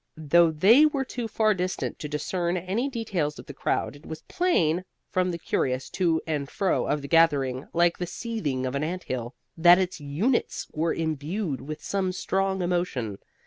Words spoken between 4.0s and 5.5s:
was plain (from the